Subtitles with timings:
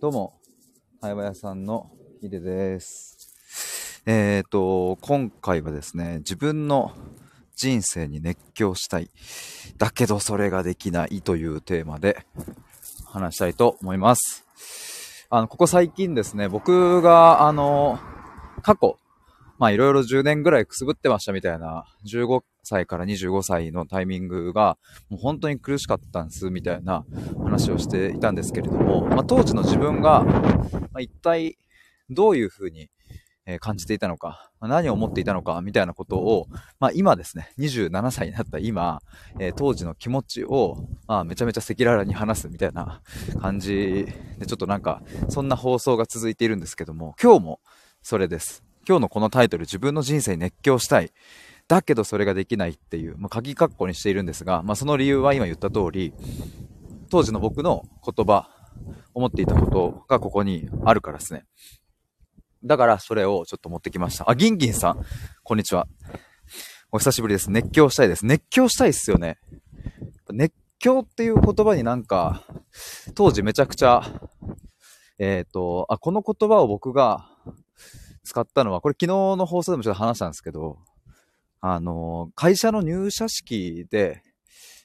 [0.00, 0.40] どうも、
[1.00, 1.88] 対話屋さんの
[2.20, 4.02] ヒデです。
[4.06, 6.92] えっ、と、今回はですね、自分の
[7.54, 9.08] 人生に熱狂したい。
[9.78, 12.26] だけどそれができないというテーマで
[13.06, 14.44] 話したいと思います。
[15.30, 17.98] あの、ここ最近ですね、僕が、あの、
[18.62, 18.98] 過去、
[19.58, 24.78] まあいろいろ10年ぐらいくすぶってましたみたいな、15歳から25歳のタイミングが、
[25.08, 27.04] もう本当に苦しかったんです、みたいな
[27.42, 31.58] 話をしていたんですけれども、まあ当時の自分が、まあ、一体
[32.10, 32.90] どういうふうに
[33.46, 36.46] え感じていたのか、まあ何を思っていたのか、みたいなことを、
[36.80, 39.02] まあ今ですね、27歳になった今、
[39.38, 43.02] えー当時の気持ちを、まあめちゃめちゃ赤裸々に話すみたいな
[43.40, 44.06] 感じ
[44.38, 47.60] で、ちょっとなんか、そんな放送が続いているんですけども、今日も
[48.02, 48.64] それです。
[48.88, 51.12] 今日のこのタイトル、自分の人生に熱狂したい。
[51.66, 56.12] だけどそれができないっていう、まあ、鍵括弧にしているんですが、まあその理由は今言った通り、
[57.10, 58.48] 当時の僕の言葉、
[59.14, 61.44] 思っていたことがここにあるからですね。
[62.64, 64.28] だからそれをちょっと持ってきました。
[64.28, 65.04] あ、ギンギンさん、
[65.42, 65.86] こんにちは。
[66.90, 67.50] お久しぶりです。
[67.50, 68.26] 熱狂したいです。
[68.26, 69.38] 熱狂したいっすよね。
[70.32, 72.44] 熱狂っていう言葉になんか、
[73.14, 74.02] 当時めちゃくちゃ、
[75.18, 77.28] えっ、と、あ、この言葉を僕が
[78.22, 80.78] 使ったのは、これ昨日の放送でもちょっと話したんですけど、
[81.66, 84.22] あの、会社の入社式で、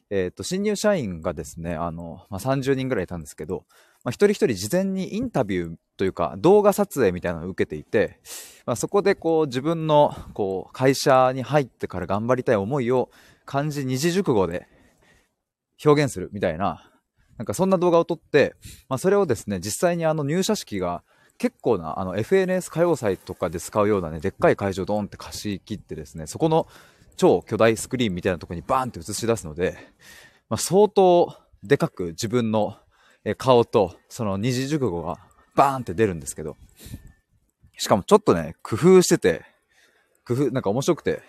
[0.10, 3.66] えっ、と、新入社員がですね、あの、まあ、30人ぐらいいたんですけど、
[4.06, 8.22] まあ、一人一人事前にインタビューというか動画撮影みたいなのを受けていて、
[8.66, 13.10] まあ、そこでこう自分のこう会社に入ってから頑張りたい思いを
[13.46, 14.66] 漢字二字熟語で
[15.84, 16.90] 表現するみたいな、
[17.38, 18.56] なんかそんな動画を撮って、
[18.88, 21.04] まあ、それをですね、実際にあの入社式が
[21.40, 26.68] 結構なあの FNS 歌謡祭とかで使うようなね、でっかい会場ドーンって貸し切ってですね、そこの
[27.16, 29.78] 超巨大スクリーンみたいなところにバーンって映し出すので、
[30.50, 32.78] まあ、相当でかく自分の
[33.38, 35.18] 顔とその二字熟語が
[35.56, 36.58] バーンって出るんですけど、
[37.78, 39.46] しかもちょっとね、工夫してて、
[40.28, 41.22] 工夫、なんか面白くて、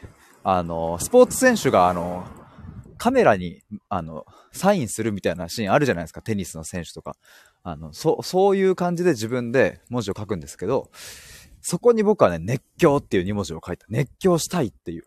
[0.42, 2.24] あの、スポーツ選手があの、
[2.98, 7.16] カメラに、あの、サインするみたいなシーンあるじゃないですか、テニスの選手とか。
[7.62, 10.90] あの、そ、そういう感じで自分で文字を書くんですけど、
[11.60, 13.86] そこに僕はね、熱狂っていう2文字を書いた。
[13.88, 15.04] 熱狂したいっていう、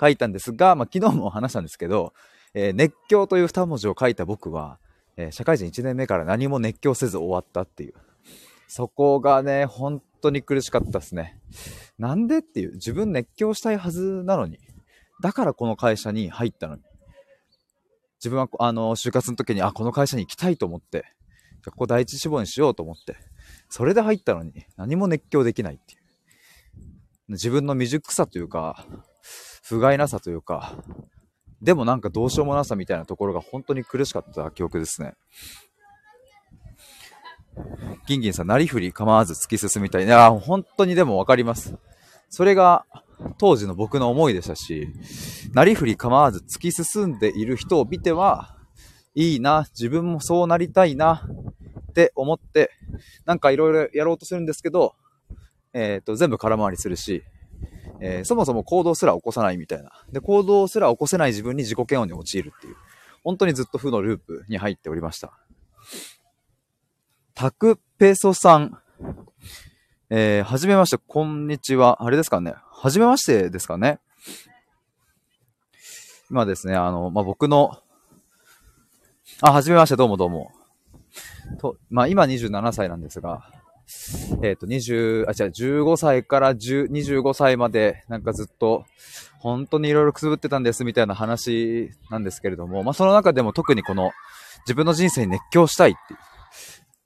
[0.00, 2.12] 書いたんですが、まあ、昨日も話したんですけど、
[2.54, 4.78] えー熱狂という2文字を書いた僕は、
[5.16, 7.94] えー社会人1年目から何も熱狂せず終わったっていう。
[8.68, 11.40] そこがね、本当に苦しかったですね。
[11.98, 14.58] なんでっていう、自分熱狂したいはずなのに。
[15.22, 16.82] だからこの会社に入ったのに。
[18.18, 21.04] 自分は、あの、就活の時に、あ、この会社に行きたいと思って、
[21.66, 23.16] じゃあここ第一志望にしようと思って、
[23.68, 26.00] それで入ったのに、何も熱狂できないっていう。
[27.30, 28.86] 自分の未熟さというか、
[29.64, 30.76] 不甲斐なさというか、
[31.60, 35.14] でもなんかどうしようもなさみたいなところが本当に苦しかった記憶ですね。
[38.06, 40.04] ギンギンさん、なりふり構わず突き進みたい。
[40.04, 41.74] いや、本当にでもわかります。
[42.28, 42.86] それが
[43.38, 44.86] 当時の僕の思いでしたし、
[45.52, 48.55] なりふり構わず突き進んでいる人を見ては、
[49.16, 51.26] いいな、自分もそうなりたいな
[51.90, 52.70] って思って、
[53.24, 54.94] なんかいろいろやろうとするんですけど、
[55.72, 57.24] えっ、と、全部空回りするし、
[58.00, 59.90] えーそもそも行動すら起こさないみたいな。
[60.12, 62.76] で、行動すら起こせない自分に自己嫌悪に陥るっていう。
[63.24, 65.32] 本当にずっと負のループに入っておりました。
[67.34, 68.78] タクペソさん。
[70.10, 72.04] えー、はじめまして、こんにちは。
[72.04, 72.54] あれですかね。
[72.70, 73.98] はじめましてですかね。
[76.30, 77.80] 今ですね、あの、まあ、僕の、
[79.42, 80.50] あ、はじめまして、どうもどうも。
[81.58, 83.50] と、まあ、今27歳なんですが、
[84.42, 88.86] えっ、と、20、あ、違う、15歳から10 25歳まで、なんかずっと、
[89.38, 94.12] 本当にいろいろくすぶってたんですみたいな話なんですけれども、まあ、その中でも特にこの、
[94.60, 96.18] 自分の人生に熱狂したいっていう。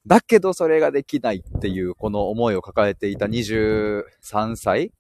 [0.06, 4.92] だけどそれができないっていう、この思いを抱えていた23歳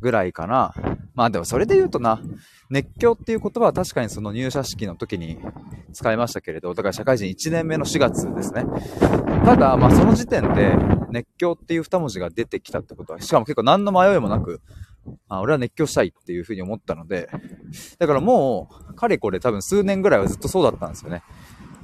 [0.00, 0.72] ぐらいかな。
[1.14, 2.20] まあでもそれで言うとな、
[2.70, 5.38] 熱狂っていう言葉は確かにその入社式の時に
[5.92, 8.64] 使いましたけれど、だから社会人1年目の4月ですね。
[9.44, 10.74] ただ、まあその時点で
[11.10, 14.62] 熱狂っていう2文字が出てきたってことは、しかも結構何の迷いもなく、
[15.28, 17.28] あ俺は熱狂したいっていうふうに思ったので、
[17.98, 21.22] だからもう、かれこれ多分数年ぐらいはずっとそうだったんですよね。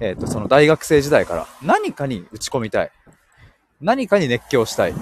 [0.01, 2.91] えっ、と、その大学生時代から何かに打ち込みたい。
[3.81, 4.95] 何かに熱狂したい。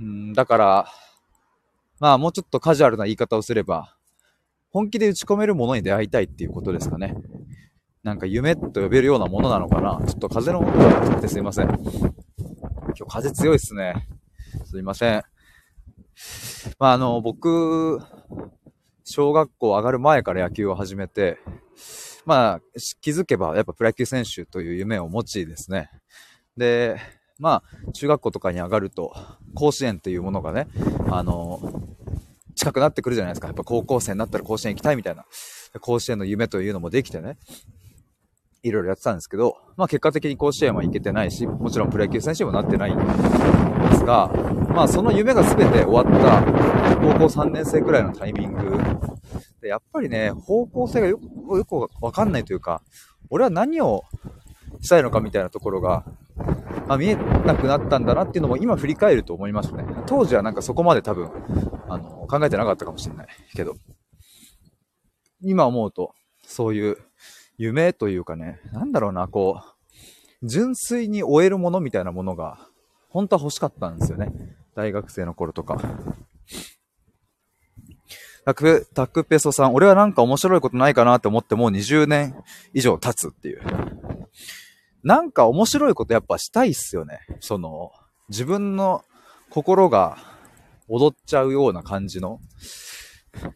[0.00, 0.92] うん、だから、
[2.00, 3.94] まあもうちょっとカジュアルな言い方をすれば、
[4.70, 7.14] 本気で打ち込めるものに出会いたいっていうことですかね。
[8.02, 10.00] なんか夢と呼べるようなものなのかな。
[10.06, 11.66] ちょっと風の音が強くてすいません。
[11.66, 11.78] 今
[12.94, 14.08] 日風強いっすね。
[14.64, 15.22] すいません。
[16.78, 18.00] まああの、僕、
[19.04, 21.38] 小学校上がる前から野球を始めて、
[22.26, 22.60] まあ、
[23.00, 25.90] 気づけばやっぱプロ野球選手という夢を持ちですね、
[26.58, 27.00] で、
[27.38, 29.14] まあ、中学校とかに上がると、
[29.54, 30.66] 甲子園っていうものがね、
[31.10, 31.60] あの、
[32.54, 33.46] 近くなってくるじゃないですか。
[33.46, 35.24] やっぱ高校生になったら甲子園行きたいみたいな、
[35.80, 37.38] 甲子園の夢というのもできてね、
[38.64, 43.04] いろいろやってたんですけど、まあ結果的に甲子園は行けてないし、もちろんプロ野球選手にもなってないんで
[43.96, 44.28] すが、
[44.74, 46.42] まあその夢が全て終わった
[46.96, 48.76] 高校3年生くらいのタイミング。
[49.60, 52.82] で、やっぱりね、方向性がよくわかんないというか、
[53.30, 54.04] 俺は何を
[54.80, 56.04] したいのかみたいなところが、
[56.88, 59.84] あ、見えなくなったんだなっていうのも今振り返ると思いますね。
[60.06, 61.30] 当時はなんかそこまで多分、
[61.88, 63.76] あの、考えてなかったかもしれないけど、
[65.42, 66.96] 今思うと、そういう
[67.58, 72.58] 夢というかね、なんだろうな、こう、純粋に終えるものみたいなものが、
[73.10, 74.32] 本当は欲しかったんですよね。
[74.74, 75.78] 大学生の頃とか。
[78.44, 82.34] タク、タクペソさん、俺はなんか面白いことないかなって思ってもう20年
[82.72, 83.62] 以上経つっていう。
[85.02, 87.20] なんか面白いことやっぱしたいっすよね。
[87.40, 87.92] その、
[88.28, 89.04] 自分の
[89.50, 90.18] 心が
[90.88, 92.40] 踊っちゃうような感じの。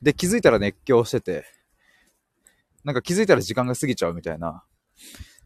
[0.00, 1.44] で、気づいたら熱狂してて、
[2.84, 4.64] なんか気づいたら時間が過ぎちゃうみたいな。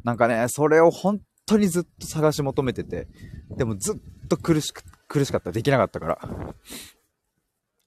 [0.05, 3.09] なんかね、それを本当にずっと探し求めてて、
[3.57, 5.53] でもずっと苦しく、苦しかった。
[5.53, 6.19] できなかったから。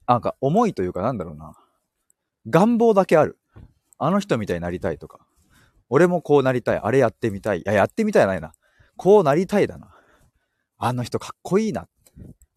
[0.07, 1.53] なんか思いというかなんだろうな。
[2.47, 3.37] 願望だけある。
[3.97, 5.19] あの人みたいになりたいとか。
[5.89, 6.79] 俺もこうなりたい。
[6.81, 7.59] あれやってみたい。
[7.59, 8.53] いや、やってみたいないな。
[8.95, 9.89] こうなりたいだな。
[10.77, 11.87] あの人かっこいいな。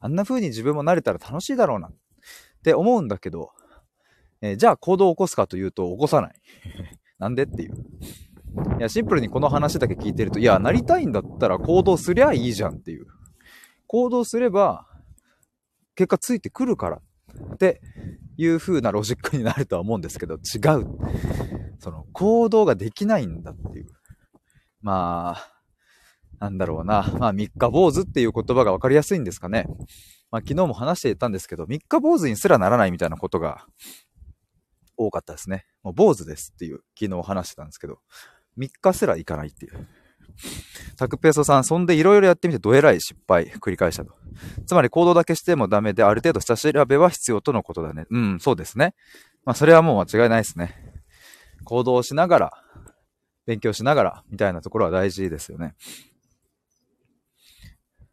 [0.00, 1.88] あんな風に自分もなれたら楽しいだろうな。
[1.88, 1.93] っ
[2.62, 3.50] て思うんだけど、
[4.40, 6.34] えー、じゃあ行動を起こすかというと起こさない。
[7.19, 7.75] なんでっていう。
[8.79, 13.06] いや、シンプルにこの話だけ聞いてると、いや、なりたいんだったら行動すりゃいいじゃんっていう。
[13.87, 14.87] 行動すれば、
[15.94, 17.00] 結果ついてくるから
[17.55, 17.81] って
[18.37, 20.87] いう風なロジックになるとは思うんですけど、違う。
[21.82, 23.87] その、行動ができないんだっていう。
[24.82, 25.52] まあ、
[26.38, 27.02] なんだろうな。
[27.19, 29.67] まあ、三日坊主っていう言葉が分かりやすいんですかね。
[30.31, 33.67] まあ、昨日も話していたんですけど、三日坊主にすらならないみたいなことが
[34.96, 35.67] 多かったですね。
[35.82, 37.99] もう坊主ですっていう、昨日話してたんですけど、
[38.56, 39.88] 三日すらいかないっていう。
[40.96, 44.14] タクペーソさん、そんでいろいろやってみてどえらい失敗繰り返したと。
[44.67, 48.06] つまり行動だけしてもダメで、ある程度下調べは必要とのことだね。
[48.08, 48.94] うん、そうですね。
[49.44, 50.92] まあ、それはもう間違いないですね。
[51.64, 52.53] 行動しながら、
[53.47, 55.75] 勉強しながら、みたいなところは大事ですよね。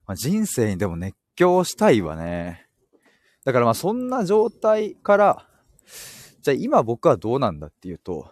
[0.05, 2.67] まあ、人生にでも熱狂したいわね。
[3.45, 5.47] だからまあそんな状態から、
[6.41, 8.31] じゃあ今僕はどうなんだっていうと、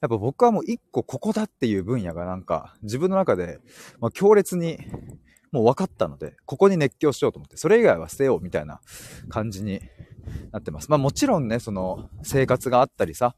[0.00, 3.58] やっぱ僕はもう一個ここだっていう分野がなんか自分の中で、
[4.00, 4.78] ま強烈に
[5.52, 8.80] もう分かったので、ここに熱狂しようと思って、それ以外は捨てようみたいな
[9.28, 9.80] 感じに
[10.52, 10.90] なってます。
[10.90, 13.34] まあもちろんね、その生活があったりさ、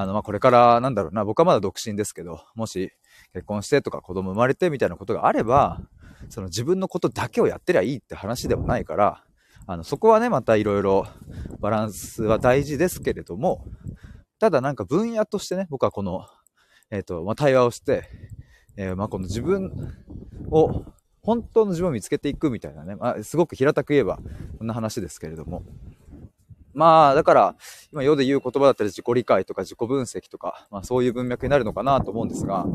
[0.00, 2.92] あのまあこれからなんだろうな、僕はまだ独身ですけど、もし
[3.32, 5.80] 結婚してとか子供生まれてみたいなことがあれば、
[6.28, 9.24] その自分のことだけをやってりゃいいって話ではないから、
[9.66, 11.08] あのそこはね、またいろいろ
[11.58, 13.64] バランスは大事ですけれども、
[14.38, 16.28] ただなんか分野としてね、僕はこの、
[16.92, 18.04] えっ、ー、と、まあ、対話をして、
[18.76, 19.96] えー、まあ、この自分
[20.52, 20.84] を、
[21.22, 24.20] 本当の自分を見つけていくみたいなね、まあ、すごく平たく言えば、
[24.58, 25.64] こんな話ですけれども。
[26.78, 27.56] まあ、だから、
[27.90, 32.66] 今世で言う言葉だったり自己理解とか自己分析とか、まあそういう文脈になるのかなと思うんですが、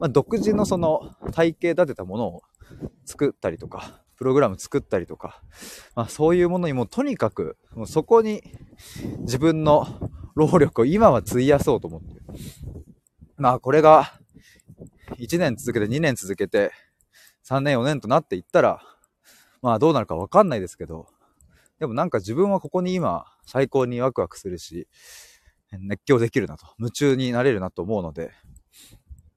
[0.00, 2.42] まあ独自のその体系立てたものを
[3.04, 5.40] 作ったりとか、プログラム作ったりとか、
[5.94, 8.42] まあそういうものにもとにかく、もうそこに
[9.20, 9.86] 自分の
[10.34, 12.22] 労力を今は費やそうと思ってる。
[13.36, 14.12] まあこれが
[15.20, 16.72] 1年続けて2年続けて
[17.44, 18.80] 3年4年となっていったら、
[19.60, 21.06] まあどうなるかわかんないですけど、
[21.82, 24.86] でもなんか自分はここに今最高にワクワクするし、
[25.72, 28.30] 熱狂できるなと、夢中になれるなと思うので、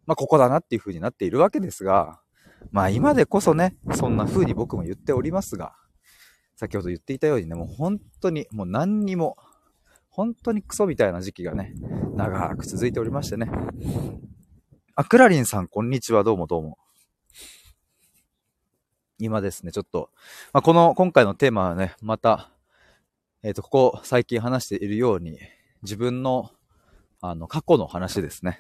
[0.06, 2.20] まあここだなっていう風になっているわけですが、
[2.70, 5.74] まあ今でこそね、そんな風に僕も言っておりますが、
[6.56, 9.38] 先ほど言っていたようにね、もう本当にもう何にも
[10.12, 11.74] 本当にクソみたいな時期がね、
[12.14, 13.50] 長く続いておりましてね。
[14.94, 16.24] あ、クラリンさん、こんにちは。
[16.24, 16.78] どうもどうも。
[19.19, 20.10] 今ですね、ちょっと、
[20.51, 22.50] まあ、この、今回のテーマはね、また、
[23.43, 25.39] えっ、ー、と、ここ最近話しているように、
[25.84, 26.51] 自分の、
[27.22, 28.60] あの、過去の話ですね。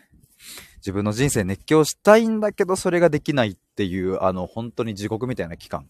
[0.77, 5.87] 自分の人生熱狂したいんだけど、それができないっていう、あの、本当に地獄みたいな期間。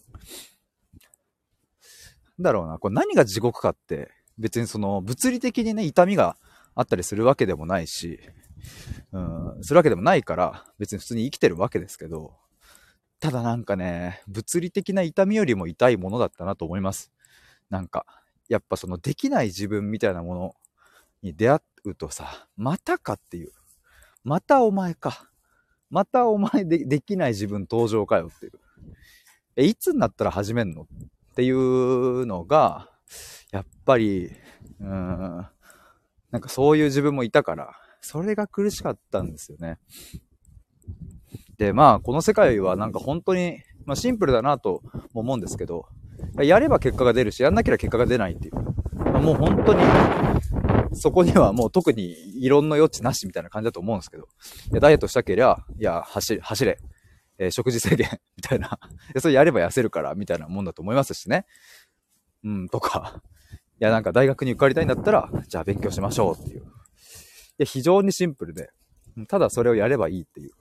[2.40, 6.38] だろうな、これ何が地獄かって、別にその物理的にね、痛みが
[6.74, 8.20] あったりするわけでもないし、
[9.12, 12.34] うん、するわけでもないから、別に普通に生きてるわけですけど、
[13.26, 17.12] ただなんかね、物理的な痛みよりも痛いものだったなと思います。
[17.72, 18.06] なんか、
[18.50, 20.56] やっぱそのできない自分みたいなもの
[21.24, 23.52] に出会うとさ、またかっていう。
[24.24, 25.32] またお前か。
[25.90, 28.52] またお前でできない自分登場かよっていう。
[29.56, 30.86] え、いつになったら始めんのっ
[31.34, 32.92] ていうのが、
[33.50, 34.28] やっぱり、
[34.80, 35.48] うーん、
[36.30, 39.80] なんかそういう自分もいたから、それが苦しかったんですよね。
[41.58, 44.82] で、まあ、この世界はなんか本当に、まあシンプルだなと
[45.14, 45.86] 思うんですけど、
[46.38, 48.56] やれば結果が出るし、やんなければ結果が出ないっていう。
[48.56, 49.82] まあもう本当に、
[50.94, 54.28] そこにはもう特に異論の余地なしみたいな感じだと思うんですけど、
[54.72, 56.80] いやダイエットしたけりゃ、いや、走れ、走れ、
[57.38, 58.80] えー、食事制限 みたいな
[59.20, 61.46] それやれば痩せるから、みたいなもんだと思いますしね。
[62.44, 63.22] うん、とか。
[63.82, 66.64] いや、なんか大学に受かりたいんだったら、じゃあ勉強しましょうっていう。
[67.58, 68.70] で、非常にシンプルで、
[69.28, 70.52] ただそれをやればいいっていう。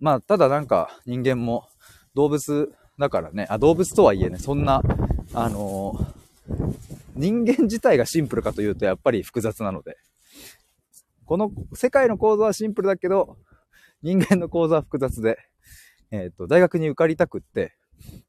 [0.00, 1.68] まあ、ただなんか人間も
[2.14, 4.82] 動物だからね、あ、動物とはいえね、そんな、
[5.32, 6.74] あのー、
[7.16, 9.96] 人間自体がシンプルかというとやっぱり複雑なので、
[11.24, 13.36] この世界の構造はシンプルだけど、
[14.02, 15.38] 人間の構造は複雑で、
[16.10, 17.74] えっ、ー、と、大学に受かりたくって、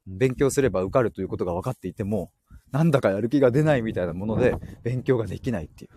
[0.06, 2.30] 勉強すれば受かるということが分かっていても、
[2.72, 5.90] なんだかやる気が出ないみたいなもので、勉強ができないっていう。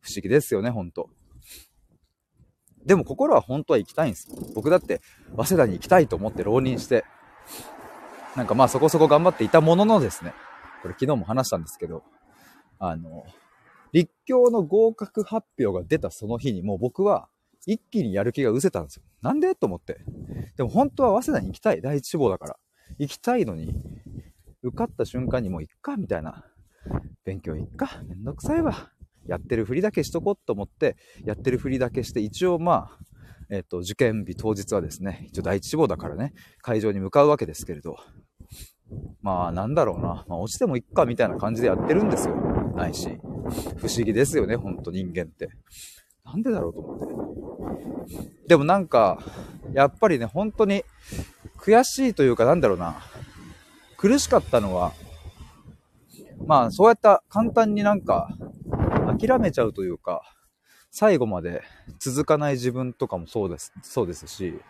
[0.00, 1.10] 不思議ですよね、ほんと。
[2.84, 4.28] でも心は本当は行きたいんです。
[4.54, 5.00] 僕だって、
[5.36, 7.04] 早稲田に行きたいと思って浪人して、
[8.36, 10.34] なんかまあそこそこ頑張っていたもののですね、
[10.82, 12.02] これ昨日も話したんですけど、
[12.78, 13.24] あの、
[13.92, 17.28] 立教の合格発表が出たその日にもう僕は
[17.66, 19.02] 一気にやる気が失せたんですよ。
[19.22, 19.54] なんで？
[19.54, 20.00] と思って。
[20.56, 21.80] でも本当は早稲田に行きたい。
[21.80, 22.56] 第一志望だから。
[22.98, 23.74] 行きたいのに、
[24.62, 26.44] 受かった瞬間にもう行っか、みたいな。
[27.24, 28.02] 勉強行っか。
[28.06, 28.90] めんどくさいわ。
[29.26, 32.98] やってるふりだけしとこうと思って、やってるふりだけして、一応まあ、
[33.50, 37.96] えっ、と、受験日当日はですね、一応第一志望だからね、会場に向かうわけですけれど、
[39.22, 40.24] まあ、なんだろうな。
[40.28, 42.34] まあ、落ちてもいっか、みたいな感じでやってるんですよ。
[42.76, 43.18] ないし。
[43.76, 45.48] 不思議ですよね、ほんと人間って。
[46.24, 48.48] なんでだろうと思って。
[48.48, 49.18] でもなんか、
[49.72, 50.84] やっぱりね、本当に
[51.58, 52.96] 悔しいというか、なんだろうな。
[53.96, 54.92] 苦しかったのは、
[56.46, 58.28] まあ、そうやった簡単になんか、
[59.18, 60.22] 諦めちゃうというか、
[60.90, 61.62] 最後まで
[61.98, 64.60] 続かない自分とかもそうです、そうですし、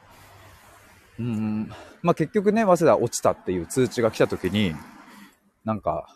[1.18, 1.70] うん、
[2.02, 4.74] まあ結局ね、早稲田落ちたっていう通知が来た時に、
[5.64, 6.06] なんか、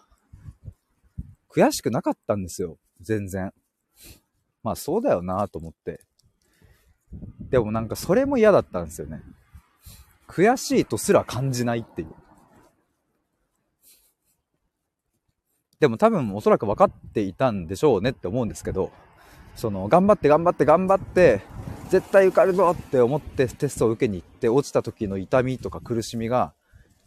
[1.50, 2.78] 悔しくなかったんですよ。
[3.00, 3.52] 全然。
[4.62, 6.00] まあそうだよなと思って。
[7.50, 9.22] でもなんかそれも嫌だったんですよね。
[10.26, 12.14] 悔しいとすら感じないっていう。
[15.80, 18.90] でも多分おそらく分かっていたんでしょうねって思うんですけど、
[19.54, 21.40] その、頑張って頑張って頑張って、
[21.88, 26.52] 絶対受かるぞって思ってテストを受けに行って落ちた時の痛みとか苦しみが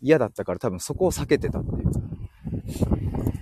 [0.02, 1.92] 嫌だったから多分そこを避けてたっていう。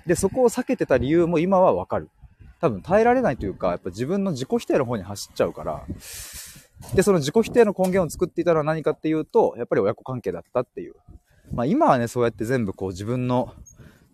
[0.06, 2.10] で、そこを避けてた理由も今はわかる。
[2.60, 5.86] 多分耐えられないというか、やっぱ自分の自己否定の方に走っちゃうから、
[6.94, 10.96] で、その自己否定の根源を作っていたのは何かっていうと、やっぱり親子関係だったっていう。
[11.54, 13.54] まあ今はね、そうやって全部こう自分の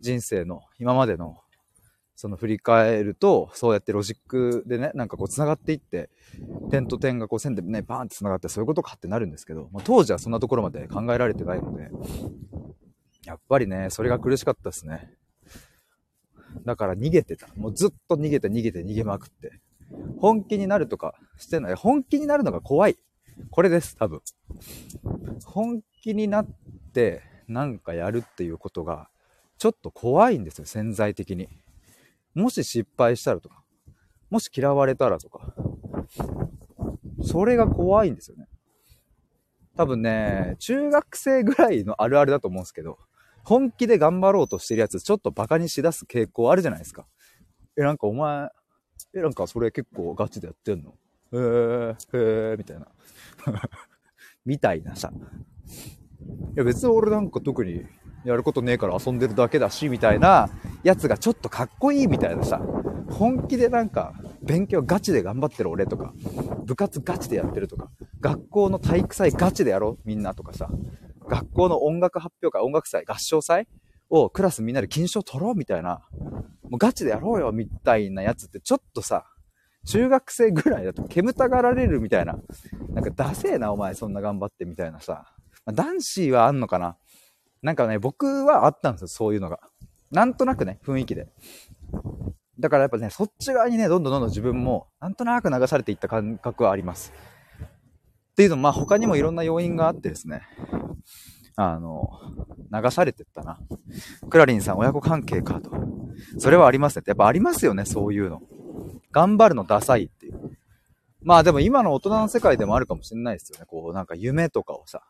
[0.05, 1.37] 人生の今までの
[2.15, 6.09] その振り返ると、そうやってロジックでね、なんかこう繋がっていって、
[6.69, 11.89] 点と点がこう線でね、バーンって繋がってそういうことかってなるんですけど、まあ、当時はそんなところまで考えられてないので、
[13.25, 15.11] やっぱりね、それが苦しかったですね。
[16.65, 17.47] だから逃げてた。
[17.55, 19.59] もうずっと逃げて逃げて逃げまくって。
[20.19, 21.73] 本気になるとかしてない。
[21.73, 22.97] 本気になるのが怖い。
[23.49, 24.21] これです、多分。
[25.45, 26.47] 本気になっ
[26.93, 29.09] てなんかやるっていうことが、
[29.57, 31.47] ちょっと怖いんですよ、潜在的に。
[32.33, 33.63] もし失敗したらとか、
[34.29, 35.53] もし嫌われたらとか、
[37.23, 38.47] それが怖いんですよね。
[39.77, 42.97] 多分ね、中学生ぐらいのあるあるだと思うんですけど、
[43.43, 47.05] 本気で頑張ろうとしてるやつ、ちょっとバカにしだす傾向あるじゃないですか。
[47.77, 48.49] え、なんかお前、
[49.13, 50.95] え、なんかそれ結構ガチでやってんの？
[51.33, 52.87] へー、へー、みたいな。
[54.45, 55.11] みたいなさ。
[55.11, 57.85] いや別に俺なんか特に
[58.25, 60.49] やることねえから遊んでるだけだし、みたいな
[60.83, 62.59] やつがちょっとかっこいいみたいなさ、
[63.09, 66.13] 本気でなんか、勉強ガチで頑張ってる俺とか、
[66.65, 67.89] 部活ガチでやってるとか、
[68.19, 70.69] 学校の体育祭ガチでやろうみんなとかさ、
[71.27, 73.67] 学校の音楽発表会、音楽祭、合唱祭
[74.09, 76.01] をクラスみんなで金賞取ろうみたいな、
[76.63, 79.25] もうガチでやろうよみたいなやつってちょっとさ、
[79.85, 82.39] 中学生ぐらいだと煙たがられるみたいな、
[82.89, 85.25] なんかダセえなお前そんな頑張ってみたいなさ、
[85.71, 86.97] 男子はあんのかな？
[87.61, 89.59] なんかね、僕はあったんですよ、そういうのが。
[90.11, 91.27] なんとなくね、雰囲気で。
[92.59, 97.11] だからやっぱね、そっち側にね、どんどんどんどん自分も、なんとなく流されていった感覚はあります。
[98.31, 100.41] っていうのも、まあ他にもいろんな要因があってですね、
[101.55, 102.09] あの、
[102.71, 103.59] 流されてったな。
[104.29, 105.71] クラリンさん、親子関係かと。
[106.37, 107.03] それはありますね。
[107.07, 108.41] やっぱありますよね、そういうの。
[109.11, 110.57] 頑張るのダサいっていう。
[111.21, 113.65] まあでも今の大人の世界でもあるかもしれないですよね。
[113.65, 115.01] こう、なんか夢とかをさ、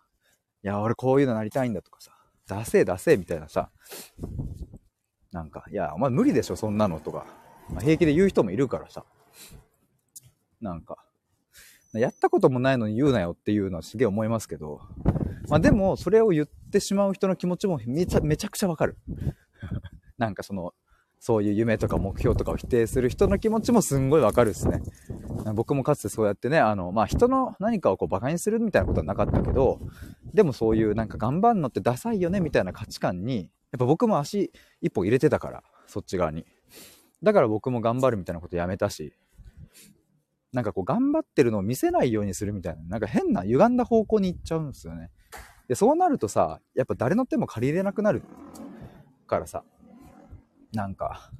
[0.63, 2.14] いや、俺こういうのなりたいんだとかさ、
[2.47, 3.69] 出せ出せみたいなさ、
[5.31, 7.25] なんか、いや、お前無理でしょ、そんなのとか、
[7.69, 9.03] まあ、平気で言う人もいるからさ、
[10.61, 10.97] なんか、
[11.93, 14.81] やったこともないのに言うなよっていうのはすげえ思いますけど、
[15.47, 18.97] まあでも、それを言ってしまう人の気持ちもめちゃめちゃくちゃわかる。
[20.17, 20.73] なんかその、
[21.25, 24.83] そういう夢とか目標とかを否定する人の気持ちもすんごいわかるっすね。
[25.55, 29.79] 僕もかつてそうやってね、あの、まあ、人の何かをこう馬鹿にするみたいなことはなかったけど、
[30.35, 33.37] でもそういうなんか頑張んのってダサいよねみたいな価値観に、
[33.71, 34.51] やっぱ僕も足
[34.81, 36.45] 一歩入れてたから、そっち側に。
[37.23, 39.15] だから僕も頑張るみたいなことやめたし、
[40.53, 45.09] なんかこう頑張ってるのを見せないようにするみたいな、なんか変な歪んだ方向に行っちゃうんですよね。
[45.67, 48.21] で、そうなるとさ、やっぱ誰の手も借りれなくなる
[49.25, 49.63] からさ、
[50.75, 51.31] なんか、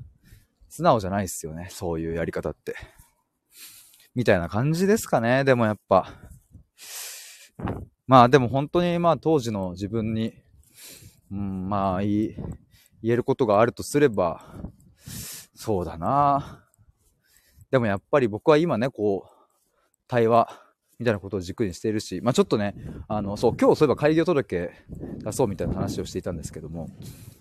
[0.70, 2.76] 素直じゃないっすよね、そういうやり方って。
[4.14, 6.10] みたいな感じですかね、でもやっぱ。
[8.08, 10.34] まあでも本当にまあ当時の自分に、
[11.32, 12.36] うん、まあいい、
[13.02, 14.44] 言えることがあるとすれば、
[15.56, 16.64] そうだな
[17.72, 19.48] でもやっぱり僕は今ね、こう、
[20.08, 20.65] 対話
[21.00, 22.76] みたいなことを軸にしているし、まあちょっとね、
[23.08, 24.72] あの、そう、今日そういえば開業届
[25.24, 26.88] 出そうみたいな話をしていたんですけども、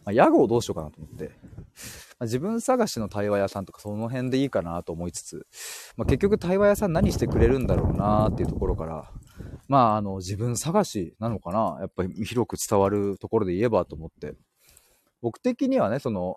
[0.05, 1.31] まあ、屋号どうしようかなと思って、
[2.19, 5.47] まあ、自分探しの対話屋さんとかその辺でいいかなと思いつつ、
[5.97, 9.11] まあ、結局対話屋さん何してくれるんだろうなっていうところから、
[9.69, 14.35] まああの、自分探しなのかなやっぱり広く伝わるところで言えばと思って、
[15.23, 16.37] 僕的にはね、その、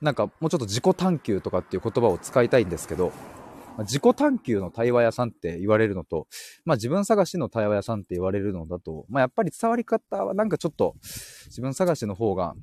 [0.00, 3.12] なんかもうちょっと自己探求とかっていう言葉を使いたいんですけど、
[3.80, 6.26] ま自己探求の対話屋さんって言われるのと、
[6.66, 10.94] まあ自分探しの対話屋さんって言われるのだと、まあやっぱり伝わり方はなんかちょっと
[11.46, 12.54] 自分探しの方が、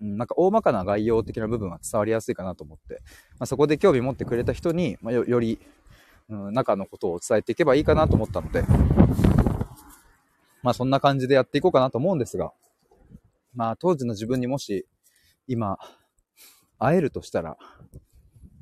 [0.00, 3.00] うん、なんか大まかな概要的な部分は伝わりやすいかなと思って、
[3.38, 5.60] まあ、そこで興味持ってくれた人に、ま、より、
[6.28, 8.64] うん、中のことを伝えていけばいいかなと思ったので、
[10.64, 12.52] まあそんな感じでやっていこうかなと思うんですが、
[13.54, 14.84] まあ当時の自分にもし
[15.46, 15.78] 今
[16.80, 17.56] 会えるとしたら、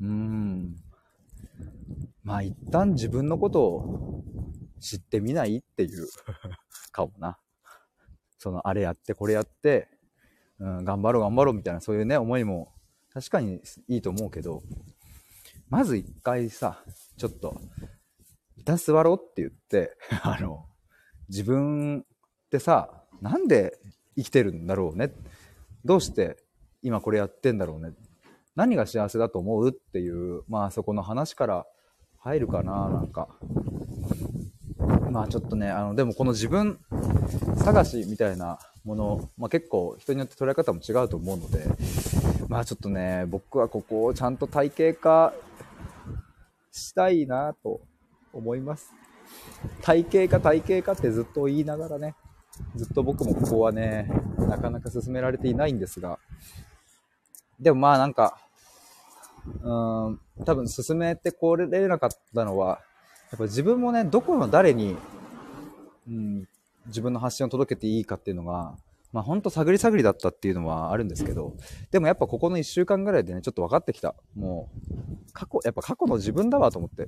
[0.03, 0.77] うーん、
[2.23, 4.25] まあ一旦自分のことを
[4.81, 6.07] 知ってみないっていう
[6.93, 7.39] かもな。
[8.39, 9.89] そのあれやってこれやって、
[10.59, 12.73] うん、頑張ろう頑張ろうみたいなそういうね思いも
[13.13, 14.63] 確かにいいと思うけど、
[15.69, 16.83] まず一回さ、
[17.19, 17.61] ちょっと、
[18.57, 20.67] 一旦座ろうって言って、 あの、
[21.29, 22.05] 自分っ
[22.51, 23.79] てさ、なんで
[24.17, 25.13] 生きてるんだろうね。
[25.85, 26.37] どうして
[26.81, 27.95] 今これやってんだろうね。
[28.55, 31.67] 何が幸せだと思うっていう、まあそこの話から
[32.25, 33.29] 入るかな、なんか。
[35.11, 36.79] まあちょっとね、あの、でもこの自分
[37.57, 41.67] 探しみたいなもの、まあ結構人によって捉え方も違うと思うので、
[42.49, 45.33] まあちょっとね、僕はここをちゃんと体系化
[46.71, 47.81] したいなと
[48.33, 48.93] 思います。
[49.83, 52.15] 体系化体系化ってずっと言いながらね、
[52.77, 54.09] ずっと僕もここはね、
[54.39, 56.21] なかなか進められていないんですが、
[57.59, 58.39] でもまあなんか、
[59.47, 62.81] うん、多分進めてこれなかったのは、
[63.31, 64.97] やっぱ自分もね、どこの誰に、
[66.09, 66.49] うん、
[66.87, 68.77] 自分の発信を届けていいかっていうのが、
[69.13, 71.55] まあほんと探り探りだったっていうのはあるんですけど、
[71.91, 74.15] でもやっぱここの1週間ぐらいでね、ちょっと分かってきた。
[74.35, 77.07] もう、過去、やっぱ過去の自分だわと思って、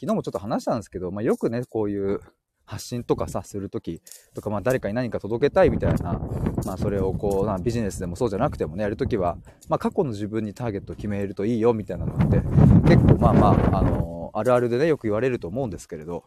[0.00, 2.20] 昨日もちょっと話したんですけど、まあよくね、こういう
[2.64, 4.02] 発信とかさ、するとき
[4.34, 6.20] とか、まあ誰かに何か届けたいみたいな、
[6.64, 9.36] まあそれをこう、なビジネスでもそうじゃなくてもね、やるときは、
[9.68, 12.40] まあ過去の自分にターゲットを決めるといいよみたいなのって、
[12.88, 16.24] 結構まあまあ、あのー、あるあるでね、よく言われると思うんですけれど、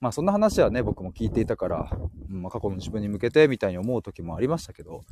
[0.00, 1.90] まあそんな話はね、僕も聞いていたから、
[2.30, 5.02] うんまあ、過去の自分に向けてみたいに思う時もありましたけど、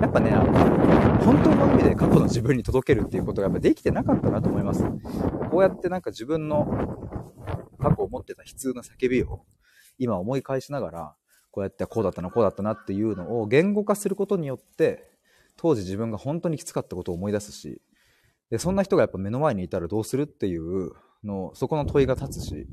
[0.00, 0.52] やっぱね、あの、
[1.24, 4.84] 本当の意味で過去の自分に届けるっていうことがやっぱできてなかったなと思います。
[5.50, 6.66] こうやってなんか自分の
[7.80, 9.44] 過去を持ってた悲痛な叫びを、
[9.98, 11.16] 今思い返しながら、
[11.50, 15.10] こうやってこうだったな、こうだったなっていうのを言語化することによって、
[15.56, 17.80] 当時自分が本当にきつかったことを思い出すし、
[18.50, 20.92] で、そんな人がやっぱ目の前にいたらどうするっていう
[21.24, 22.66] の、そこの問いが立つし、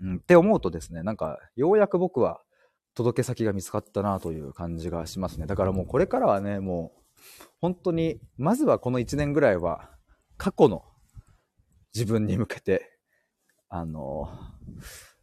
[0.00, 2.40] うん、って思うとですね、なんか、ようやく僕は
[2.94, 5.46] 届け先が見つかったなという感じがしますね。
[5.46, 9.90] だからもうこれからはね、もう、本当に、まずはこの1年ぐらいは、
[10.38, 10.84] 過去の
[11.94, 12.98] 自分に向けて、
[13.68, 14.28] あの、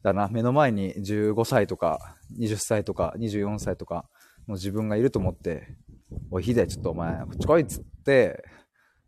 [0.03, 4.05] だな、目の前に15歳とか、20歳とか、24歳とか
[4.47, 5.77] の自分がいると思って、
[6.29, 8.43] おい、ヒデ、ちょっとお前、こっち来いっつって、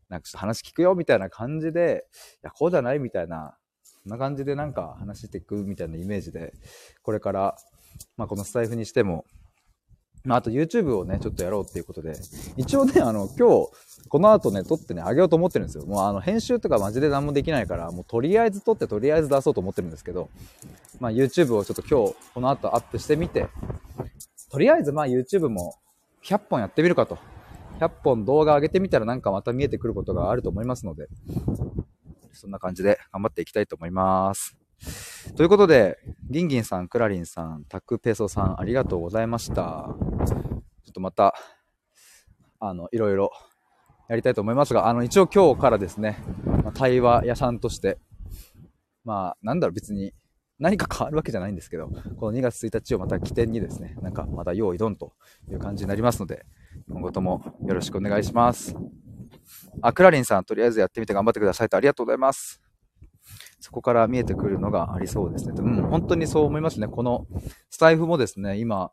[0.08, 3.00] なんかちょっと話聞くよ、みたいな感じで、いや、こうじゃない？
[3.00, 6.54] みたいな、そんな感じでなんか話していくみたいなイメージで、
[7.04, 7.58] これから、
[8.16, 9.26] まあこのスタイフにしても、
[10.26, 12.14] まあ、あと YouTube をね、ちょっとやろうっていうことで、
[12.58, 13.70] 一応ね、あの、今日、
[14.10, 15.86] この後ね、撮ってね、あげようと思ってるんですよ。
[15.86, 20.30] もうあの、編集とかマジで何もできないから、もうとりあえず撮ってとりあえず出そうと思ってるんですけど、
[21.00, 23.48] まあ YouTube をちょっと今日、この後アップしてみて、
[24.52, 25.76] とりあえずまあ YouTube も
[26.24, 27.18] 100本やってみるかと。
[27.80, 31.08] 100本動画上げてみたらなんかまた見えてくることがあると思いますので、
[32.32, 34.65] そんな感じで頑張っていきたいと思います。
[35.36, 35.98] ということで、
[36.30, 39.56] ギンギンさん、クラリンさん、タックペソさん、ありがとうございました。
[39.56, 41.36] ちょっとまた、
[42.60, 43.32] あの、いろいろ
[44.08, 47.98] やりたいと思いますが、あの、一応今日からですね、まあ、対話屋さんとして、
[49.04, 50.14] まあ、なんだろう、別に
[50.58, 55.14] 何か変わるわけじゃないんですけど、この2月1日をまた起点にですね、なんかまた用意ドンと
[55.52, 56.46] いう感じになりますので、
[56.90, 58.76] 今後ともよろしくお願いします。
[59.82, 62.65] あ、クラリンさん、とりあえずやってみて頑張ってくださいとありがとうございます。
[63.66, 65.54] そこから見えてくるのがありそうですね。
[65.58, 66.88] うん、本当にそう思いますね。
[66.88, 67.26] この
[67.72, 68.92] スタイフもですね、今、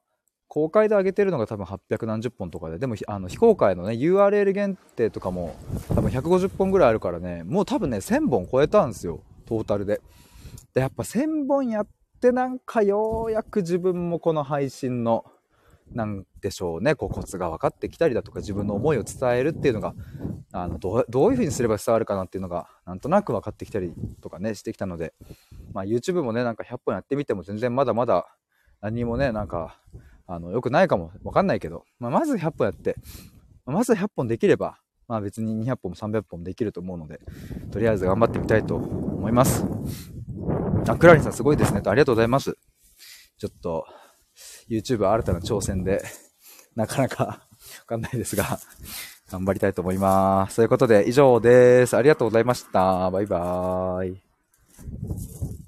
[0.48, 5.54] 公開で上げてるのが多分800何十本とかで、でもあの非公開のね、URL 限定とかも
[5.88, 10.00] 多分150本ぐらいあるからね、もう多分ね、1000本超えたんですよ、トータルで。
[10.72, 11.86] で、やっぱ1000本やっ
[12.22, 15.26] てなんかようやく自分もこの配信の
[15.92, 19.94] なんでしょうね、こうコツが分かってきたりだとか自分の思いを伝えるっていうのが、
[20.54, 25.14] あのどどういうふうにすれば伝わるかなっていうのが、なんとなく分かってきたりとかね、してきたので、
[25.72, 28.26] まあ YouTube もね、なんか100本やってみても全然まだまだ
[28.82, 29.80] 何もね、なんか、
[30.26, 32.96] あの、良くないかもわかんないけど、まあ、まず100本やって、
[33.64, 37.20] まず100本できれば、まあ別に200本も300本もできると思うので、
[37.70, 39.64] とりあえず頑張ってみたいと思います。
[40.88, 41.90] あ、クラリンさんすごいですねと。
[41.90, 42.56] ありがとうございます。
[43.38, 43.86] ちょっと、
[44.68, 46.02] YouTube 新たな挑戦で、
[46.74, 47.40] なかなかわ
[47.86, 48.58] かんないですが、
[49.32, 50.56] 頑張りたいと思います。
[50.56, 51.96] ということで、以上です。
[51.96, 53.10] ありがとうございました。
[53.10, 55.61] バイバーイ。